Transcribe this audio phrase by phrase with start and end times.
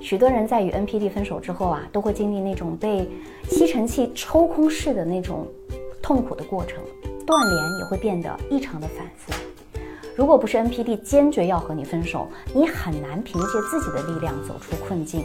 [0.00, 3.08] 许多人在与 NPD 分手之后啊，都会经历那种被
[3.48, 5.46] 吸尘器抽空式的那种
[6.02, 6.82] 痛苦的过程，
[7.26, 9.32] 断联也会变得异常的反复。
[10.16, 15.24] 如果不是 NPD 坚决要和你分手，你很难凭借自己的力量走出困境。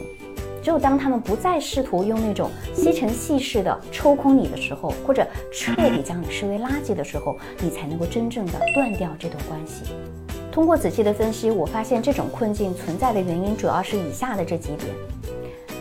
[0.62, 9.84] 只有当他们不再试图用那种吸尘器式的抽空你的时候，或者彻底将你视为垃圾的时候，你才能够真正的断掉这段关系。
[10.56, 14.88] 通过仔细的分析，我发现这种困境存在的原因主要是以下的这几点。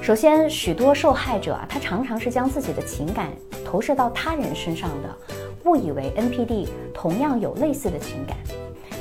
[0.02, 3.30] 首先，许多受害者啊，他常常是将自己的情感
[3.64, 5.18] 投射到他人身上的，
[5.64, 8.36] 误以为 NPD 同样有类似的情感。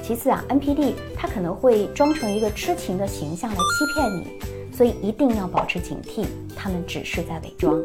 [0.00, 7.82] 其次啊，NPD 他可能会装成一个痴情的形象来欺骗你，所以一定要保持警惕，他们只是在伪装。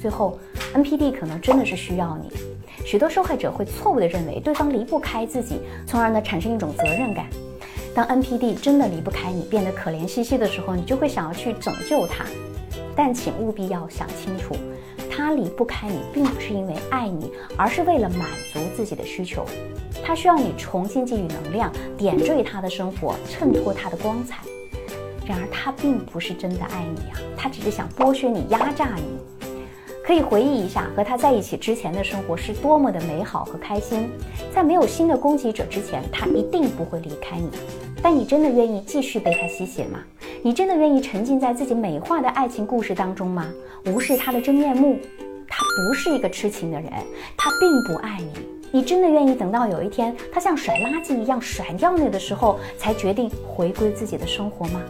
[0.00, 0.38] 最后
[0.72, 2.30] ，NPD 可能真的是需要你。
[2.84, 7.26] 许多受害者会错误地认为对方离不开自己，从而呢产生一种责任感。
[7.94, 12.24] 当 NPD 真的离不开你，变得可怜兮兮的时候，你就会想要去拯救他。
[12.96, 14.54] 但请务必要想清楚，
[15.10, 19.44] 他离不开你，并不是因为爱你，而是为了满足自己的需求。
[20.04, 24.38] 他需要你重新给予能量，点缀他的生活，衬托他的光彩。
[25.26, 29.43] 然而他并不是真的爱你啊，他只是想剥削你、压榨你。
[30.06, 34.10] 可以回忆一下和他在一起之前的生活是多么的美好和开心。
[34.54, 37.48] 在没有新的攻击者之前，他一定不会离开你。
[38.02, 39.98] 但你真的愿意继续被他吸血吗？
[40.42, 43.46] 你真的愿意沉浸在自己美化的爱情故事当中吗？
[43.86, 44.98] 无视他的真面目，
[45.48, 46.92] 他不是一个痴情的人，
[47.34, 48.30] 他并不爱你。
[48.70, 54.82] 你真的愿意等到有一天他像甩垃圾一样甩掉你的时候，才决定回归自己的生活吗？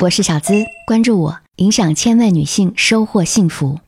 [0.00, 0.54] 我是小资，
[0.86, 3.80] 关注我，影响千万女性，收获幸福。